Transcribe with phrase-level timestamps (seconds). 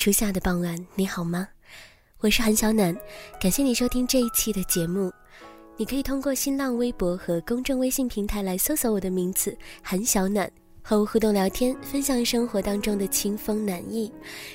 [0.00, 1.46] 初夏的傍晚，你好吗？
[2.20, 2.96] 我是韩小暖，
[3.38, 5.12] 感谢你收听这一期的节目。
[5.76, 14.10] 你可以通过新浪微博和公众微信平台来搜索我的名字韩小暖，和我互动聊天，分享生活当中的清风暖意。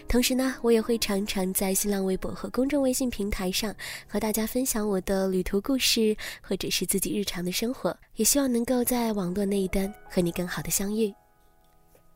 [0.08, 3.72] 同时呢，我也会常常在新浪微博和公众微信平台上
[4.08, 7.96] 和大家分享我的旅途故事，或者是自己日常的生活。
[8.16, 11.14] 也希望能够在网络那一端和你更好的相遇。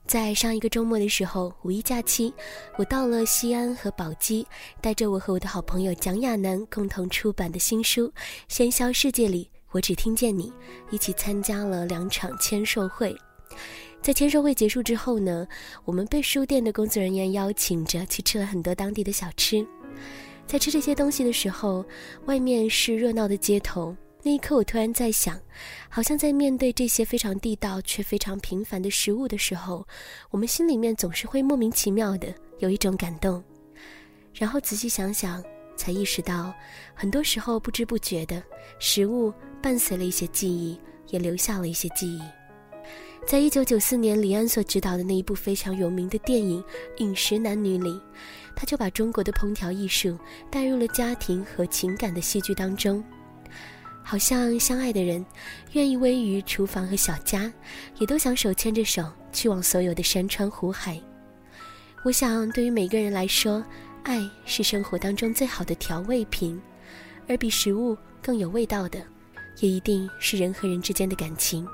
[0.10, 2.34] 在上一个周末的时候，五一假期，
[2.78, 4.44] 我到了西安和宝鸡，
[4.82, 8.08] 带着我和我的好朋友蒋亚楠共同出版的新书
[8.50, 10.50] 《喧嚣世界里，我只听见你》，
[10.90, 13.16] 一起参加了两场签售会。
[14.02, 15.48] 在签售会结束之后呢，
[15.86, 19.64] 我们被书店的工作人员邀请着去吃了很多当地的小吃。
[20.48, 21.86] 在吃这些东西的时候，
[22.26, 23.96] 外面是热闹的街头。
[24.22, 25.40] 那一刻，我突然在想，
[25.88, 29.88] 好像在面对这些非常地道却非常平凡的食物的时候，
[30.30, 33.42] 我们心里面总是会莫名其妙的有一种感动。
[34.34, 35.42] 然后仔细想想，
[35.78, 36.54] 才意识到，
[36.94, 38.44] 很多时候不知不觉的，
[38.78, 42.22] 食物伴随了一些记忆，也留下了一些记忆。
[43.26, 46.62] 在一九九四年，李安所执导的那一部非常有名的电影
[46.98, 48.02] 《饮食男女》里，
[48.54, 50.18] 他就把中国的烹调艺术
[50.52, 53.02] 带入了家庭和情感的戏剧当中。
[54.04, 55.24] 好像相爱的人，
[55.74, 57.52] 愿意位于厨房和小家，
[58.00, 61.00] 也都想手牵着手去往所有的山川湖海。
[62.04, 63.64] 我想，对于每个人来说，
[64.04, 66.60] 爱是生活当中最好的调味品，
[67.28, 69.00] 而比食物更有味道的，
[69.60, 71.68] 也一定是人和人之间的感情。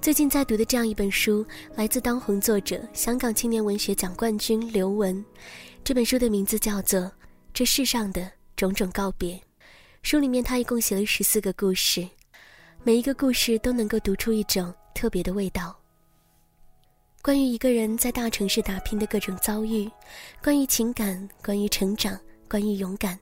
[0.00, 5.24] 最近在读的这样一本书，来自当红作者、香港青年文学奖冠军刘雯。
[5.84, 7.00] 这本书的名字叫做
[7.54, 9.34] 《这世上的种种告别》。
[10.02, 12.06] 书里面他一共写了十四个故事，
[12.82, 15.78] 每一个故事都能够读出一种特别的味道。
[17.22, 19.88] 关于一个人在大城市打拼的各种遭遇，
[20.42, 22.18] 关于情感，关于成长，
[22.48, 23.16] 关于勇敢。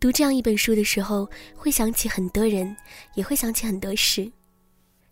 [0.00, 2.74] 读这样一本书的时候，会想起很多人，
[3.14, 4.28] 也会想起很多事。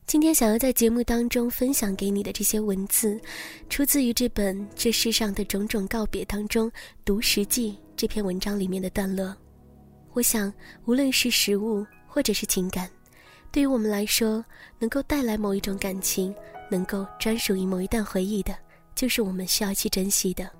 [0.07, 3.21] 今天想要在节目当中分享给你的这些文字，
[3.69, 6.71] 出自于这本《这世上的种种告别》当中
[7.05, 9.37] 《读实记》这篇文章里面的段落。
[10.15, 10.53] 我想，
[10.85, 12.89] 无论是食物或者是情感，
[13.51, 14.45] 对于我们来说，
[14.79, 16.35] 能够带来某一种感情，
[16.71, 18.55] 能够专属于某一段回忆的，
[18.95, 20.51] 就是我们需要去珍惜的。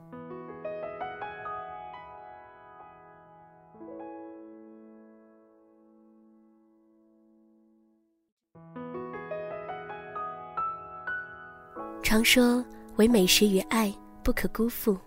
[12.03, 12.65] 常说，
[12.97, 14.99] 唯美食与爱不可辜负，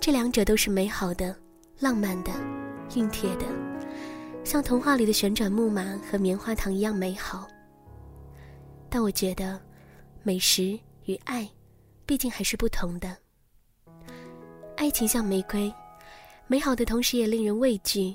[0.00, 1.34] 这两者都是美好的、
[1.78, 2.30] 浪漫的、
[2.88, 3.44] 熨帖的。
[4.44, 7.48] 像童话里的旋转木马和棉花糖一样美好，
[8.88, 9.60] 但我觉得，
[10.22, 11.48] 美食与爱，
[12.04, 13.16] 毕竟还是不同的。
[14.76, 15.72] 爱情像玫瑰，
[16.46, 18.14] 美好的同时也令人畏惧。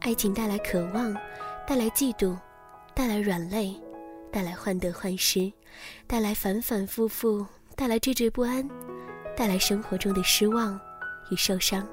[0.00, 1.14] 爱情带来渴望，
[1.66, 2.34] 带来嫉妒，
[2.94, 3.74] 带来软肋，
[4.32, 5.52] 带来患得患失，
[6.06, 7.44] 带来反反复复，
[7.74, 8.66] 带来惴惴不安，
[9.36, 10.80] 带来生活中的失望
[11.30, 11.86] 与受伤。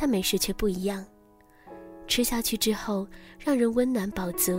[0.00, 1.04] 但美食却不一样。
[2.08, 3.06] 吃下去之后，
[3.38, 4.58] 让人温暖饱足，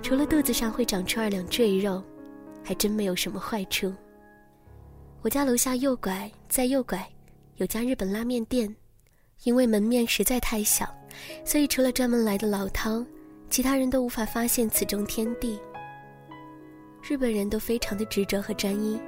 [0.00, 2.02] 除了肚子上会长出二两赘肉，
[2.64, 3.92] 还真没有什么坏处。
[5.20, 7.06] 我家楼下右拐，在右拐，
[7.56, 8.74] 有家日本拉面店，
[9.42, 10.88] 因为门面实在太小，
[11.44, 13.04] 所以除了专门来的老饕，
[13.50, 15.60] 其他人都无法发现此中天地。
[17.06, 18.98] 日本人都非常的执着和专一，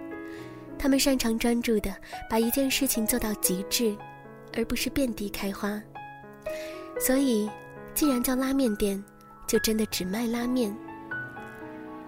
[0.78, 1.90] 他们擅长专注的
[2.28, 3.96] 把一件事情做到极致，
[4.56, 5.80] 而不是遍地开花。
[7.00, 7.48] 所以，
[7.94, 9.02] 既然叫拉面店，
[9.46, 10.74] 就真的只卖拉面。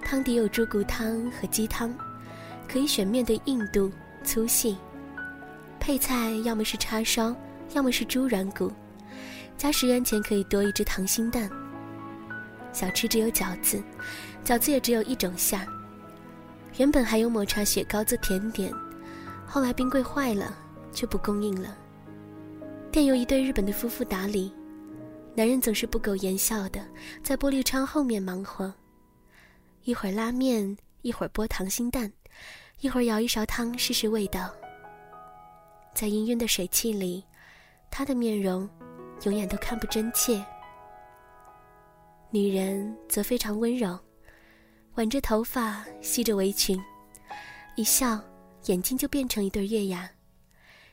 [0.03, 1.95] 汤底有猪骨汤和鸡汤，
[2.69, 3.91] 可以选面的硬度、
[4.25, 4.77] 粗细。
[5.79, 7.35] 配菜要么是叉烧，
[7.73, 8.73] 要么是猪软骨。
[9.57, 11.49] 加十元钱可以多一只溏心蛋。
[12.73, 13.83] 小吃只有饺子，
[14.45, 15.61] 饺子也只有一种馅。
[16.79, 18.73] 原本还有抹茶雪糕做甜点，
[19.47, 20.57] 后来冰柜坏了，
[20.93, 21.77] 就不供应了。
[22.93, 24.53] 店由一对日本的夫妇打理。
[25.35, 26.85] 男人总是不苟言笑的，
[27.23, 28.73] 在玻璃窗后面忙活，
[29.85, 32.13] 一会儿拉面，一会儿剥溏心蛋，
[32.81, 34.53] 一会儿舀一勺汤试试味道。
[35.95, 37.25] 在氤氲的水汽里，
[37.91, 38.69] 他的面容
[39.23, 40.45] 永远都看不真切。
[42.31, 43.97] 女人则非常温柔，
[44.95, 46.81] 挽着头发，系着围裙，
[47.77, 48.21] 一笑，
[48.67, 50.11] 眼睛就变成一对月牙，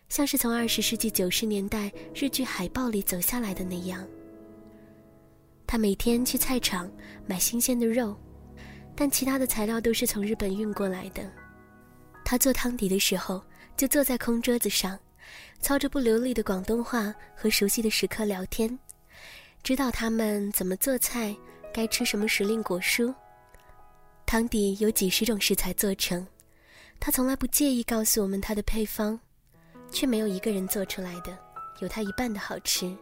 [0.10, 4.08] 像是从二十世纪九十年代日剧海报里走下来的那样。
[5.66, 6.90] 他每天去菜场
[7.26, 8.16] 买新鲜的肉，
[8.96, 11.30] 但其他的材料都是从日本运过来的。
[12.24, 13.44] 他做汤底的时候，
[13.76, 14.98] 就坐在空桌子上
[15.60, 18.80] 操着不流利的广东话和熟悉的食客聊天，
[19.62, 21.36] 指导他们怎么做菜，
[21.74, 23.14] 该吃什么时令果蔬。
[24.26, 26.26] 汤底有几十种食材做成，
[27.00, 29.20] 他从来不介意告诉我们他的配方，
[29.92, 31.38] 却没有一个人做出来的
[31.80, 32.96] 有他一半的好吃。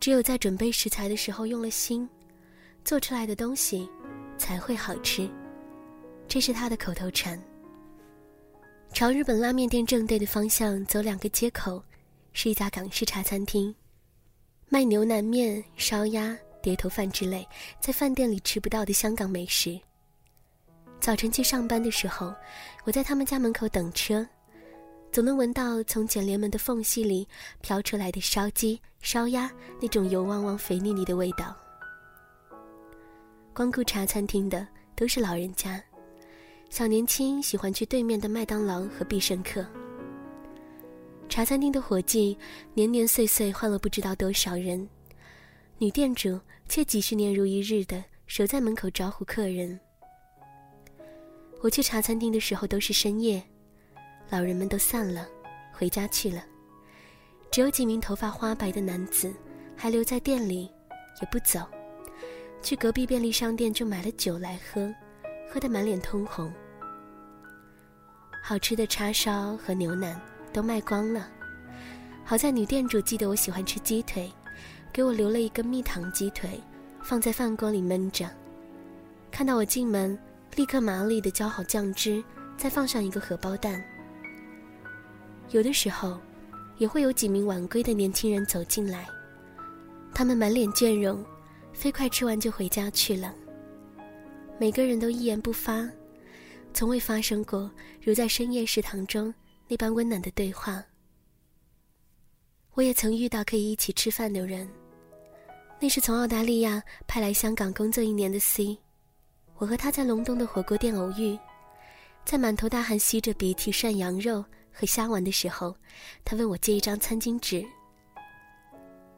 [0.00, 2.08] 只有在准备食材的时候用了心，
[2.84, 3.88] 做出来的东西
[4.36, 5.30] 才会好吃。
[6.26, 7.40] 这是他的口头禅。
[8.92, 11.82] 朝日本拉面店正对的方向走两个街口，
[12.32, 13.74] 是一家港式茶餐厅，
[14.68, 17.46] 卖牛腩面、烧鸭、碟头饭之类
[17.80, 19.78] 在饭店里吃不到的香港美食。
[21.00, 22.34] 早晨去上班的时候，
[22.84, 24.26] 我在他们家门口等车，
[25.12, 27.28] 总能闻到从卷帘门的缝隙里
[27.60, 31.54] 飘出来的烧鸡、烧鸭那种油汪汪、肥腻腻的味道。
[33.52, 34.66] 光顾茶餐厅的
[34.96, 35.78] 都是老人家。
[36.70, 39.66] 小年轻喜欢去对面的麦当劳和必胜客。
[41.28, 42.34] 茶餐厅的伙计
[42.72, 44.88] 年年岁岁换了不知道多少人，
[45.76, 49.78] 女店主却几十年如一日的守在门口招呼客人。
[51.60, 53.42] 我去茶餐厅的时候都是深夜，
[54.32, 55.28] 老人们都散了，
[55.74, 56.42] 回家去了，
[57.50, 59.30] 只有几名头发花白的男子
[59.76, 60.70] 还留在店里，
[61.20, 61.60] 也不走，
[62.62, 64.90] 去隔壁便利商店就买了酒来喝，
[65.52, 66.50] 喝得满脸通红。
[68.42, 70.18] 好吃的叉烧和牛腩
[70.50, 71.28] 都卖光了，
[72.24, 74.32] 好在女店主记得我喜欢吃鸡腿，
[74.94, 76.58] 给我留了一个蜜糖鸡腿，
[77.02, 78.30] 放在饭锅里焖着。
[79.30, 80.18] 看到我进门，
[80.56, 82.24] 立刻麻利的浇好酱汁，
[82.56, 83.84] 再放上一个荷包蛋。
[85.52, 86.18] 有的时候，
[86.78, 89.06] 也会有几名晚归的年轻人走进来，
[90.14, 91.24] 他们满脸倦容，
[91.74, 93.34] 飞快吃完就回家去了。
[94.58, 95.88] 每个人都一言不发。
[96.74, 97.70] 从未发生过
[98.02, 99.32] 如在深夜食堂中
[99.68, 100.82] 那般温暖的对话。
[102.72, 104.66] 我也曾遇到可以一起吃饭的人，
[105.78, 108.78] 那是从澳大利亚派来香港工作一年的 C。
[109.58, 111.38] 我和他在隆冬的火锅店偶遇，
[112.24, 115.76] 在满头大汗、吸着鼻涕涮羊肉和虾丸的时候，
[116.24, 117.64] 他问我借一张餐巾纸。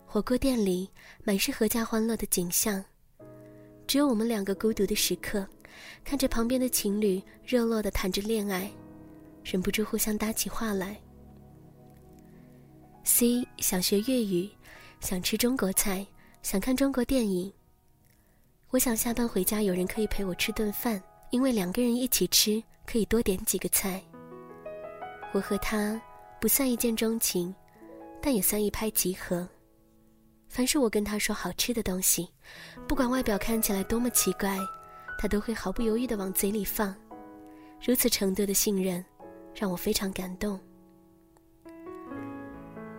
[0.05, 0.91] 火锅店里
[1.25, 2.85] 满是阖家欢乐的景象，
[3.87, 5.47] 只有我们两个孤独的食客。
[6.05, 8.71] 看着旁边的情侣热络的谈着恋爱，
[9.43, 11.01] 忍不住互相搭起话来。
[13.03, 14.49] C 想学粤语，
[15.01, 16.07] 想吃中国菜，
[16.43, 17.53] 想看中国电影。
[18.71, 24.01] 我想下班回家有人可以陪我吃顿饭，因为两个人一起吃可以多点几个菜。
[25.35, 26.01] 我和他
[26.41, 27.53] 不算一见钟情，
[28.23, 29.47] 但也算一拍即合。
[30.49, 32.29] 凡是我跟他说好吃的东西，
[32.87, 34.57] 不管外表看起来多么奇怪。
[35.19, 36.95] 他都会毫不犹豫地往嘴里放，
[37.85, 39.05] 如此程度的信任，
[39.55, 40.59] 让我非常感动。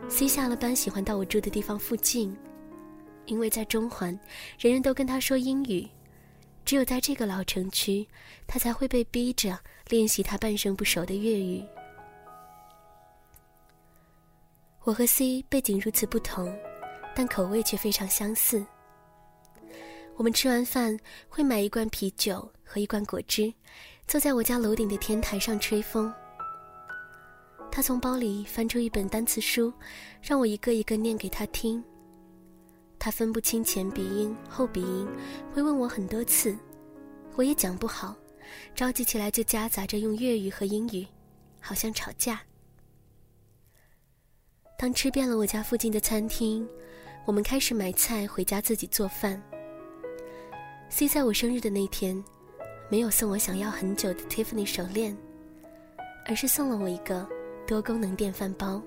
[0.09, 2.35] C 下了班喜欢到我住的地方附近，
[3.25, 4.17] 因为在中环，
[4.57, 5.87] 人人都跟他说英语，
[6.63, 8.07] 只有在这个老城区，
[8.47, 9.57] 他才会被逼着
[9.89, 11.63] 练习他半生不熟的粤语。
[14.85, 16.55] 我和 C 背景如此不同，
[17.15, 18.63] 但口味却非常相似。
[20.15, 20.95] 我们吃完饭
[21.27, 23.51] 会买一罐啤酒和一罐果汁，
[24.05, 26.13] 坐在我家楼顶的天台上吹风。
[27.71, 29.73] 他从包里翻出一本单词书，
[30.21, 31.83] 让我一个一个念给他听。
[32.99, 35.07] 他分不清前鼻音后鼻音，
[35.51, 36.55] 会问我很多次，
[37.35, 38.15] 我也讲不好，
[38.75, 41.07] 着急起来就夹杂着用粤语和英语，
[41.59, 42.39] 好像吵架。
[44.77, 46.67] 当吃遍了我家附近的餐厅，
[47.23, 49.41] 我们开始买菜回家自己做饭。
[50.89, 52.21] C 在我生日的那天，
[52.89, 55.17] 没有送我想要很久的 Tiffany 手链，
[56.25, 57.25] 而是送了我一个
[57.65, 58.81] 多功能电饭煲。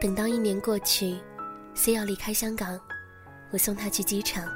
[0.00, 1.18] 等到一年过去
[1.74, 2.80] ，C 要离开香港，
[3.50, 4.50] 我送他去机场。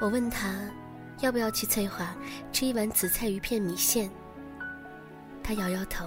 [0.00, 0.68] 我问他，
[1.20, 2.16] 要不要去翠华
[2.52, 4.10] 吃一碗紫菜鱼片米线？
[5.42, 6.06] 他摇摇头。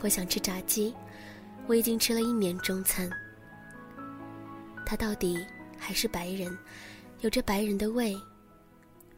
[0.00, 0.94] 我想吃炸鸡，
[1.68, 3.08] 我已经吃了一年中餐。
[4.86, 5.38] 他到底
[5.78, 6.56] 还是白人。
[7.20, 8.16] 有着白人的胃，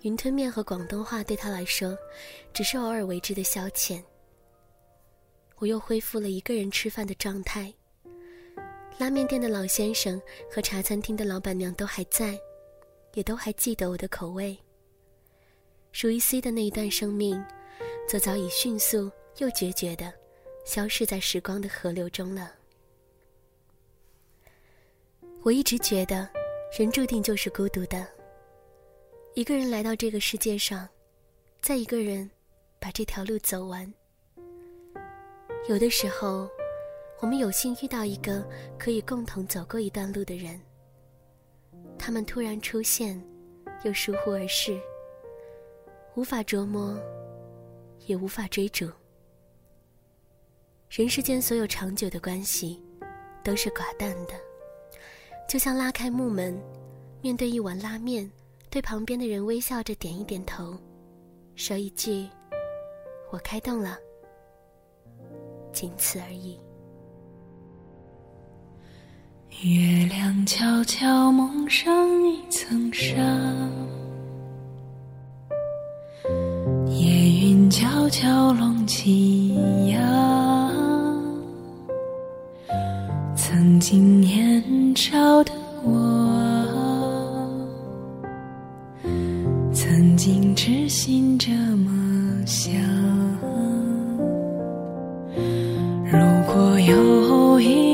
[0.01, 1.95] 云吞面和广东话对他来说，
[2.51, 4.03] 只是偶尔为之的消遣。
[5.59, 7.71] 我又恢复了一个人吃饭的状态。
[8.97, 10.19] 拉面店的老先生
[10.51, 12.41] 和茶餐厅的老板娘都还在，
[13.13, 14.57] 也都还记得我的口味。
[15.93, 17.39] 属于 C 的那一段生命，
[18.09, 20.11] 则早已迅速又决绝的
[20.71, 22.53] 消逝在时光的河流中了。
[25.43, 26.29] 我一直觉得。
[26.79, 28.07] 人注定就是孤独的，
[29.35, 30.89] 一个人来到这个世界上，
[31.61, 32.31] 再一个人
[32.79, 33.93] 把这条路走完。
[35.69, 36.49] 有的时候，
[37.19, 38.49] 我们有幸遇到一个
[38.79, 40.61] 可以共同走过一段路的人，
[41.99, 43.21] 他们突然出现，
[43.83, 44.81] 又疏忽而逝，
[46.15, 46.97] 无法琢磨，
[48.07, 48.89] 也无法追逐。
[50.91, 52.83] 人世间所有长久的关系，
[53.45, 54.35] 都是寡淡的，
[55.49, 56.61] 就像拉开木门，
[57.23, 58.29] 面对一碗拉面，
[58.69, 60.77] 对旁边的人微笑着点一点头，
[61.55, 62.29] 说一句
[63.31, 63.97] ：“我开动了。”
[65.73, 66.59] 仅此而已。
[69.63, 71.95] 月亮悄悄蒙上
[72.25, 73.15] 一层纱，
[76.89, 77.07] 夜
[77.49, 79.55] 云悄悄拢起
[79.91, 80.10] 呀。
[83.81, 84.63] 曾经年
[84.95, 85.91] 少的我，
[89.73, 91.91] 曾经痴心这么
[92.45, 92.71] 想。
[96.05, 96.13] 如
[96.47, 97.90] 果有一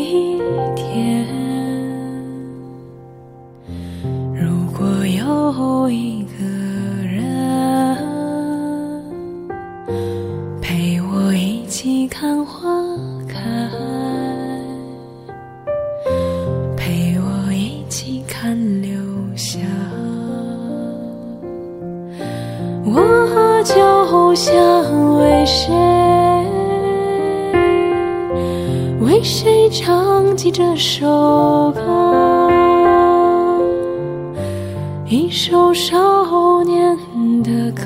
[30.56, 32.50] 这首歌？
[35.04, 36.96] 一首少年
[37.42, 37.82] 的歌，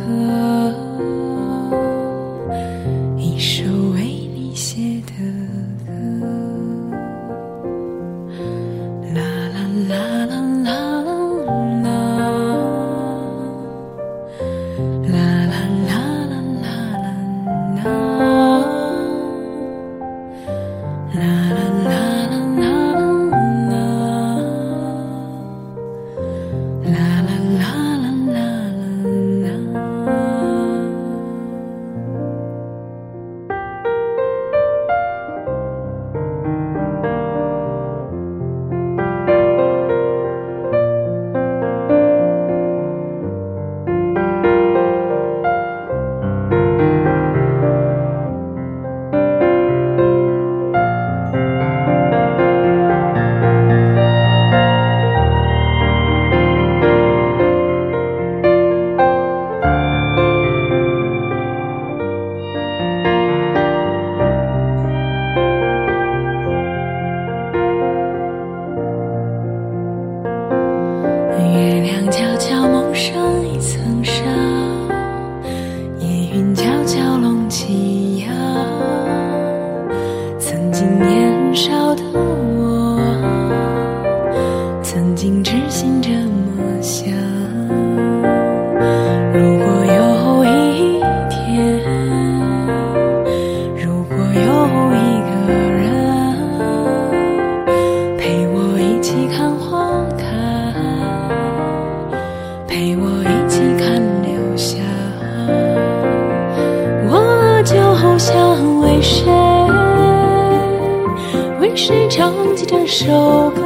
[111.91, 113.63] 为谁唱起这首歌，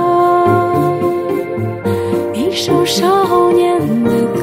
[2.32, 4.40] 一首少年的歌，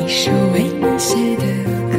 [0.00, 1.44] 一首为你写的
[1.92, 1.96] 歌，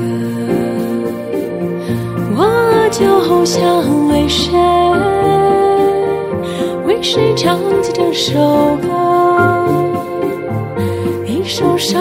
[2.35, 3.63] 我就想
[4.09, 4.51] 为谁，
[6.85, 8.33] 为谁唱起这首
[8.81, 8.89] 歌。
[11.25, 11.97] 一首少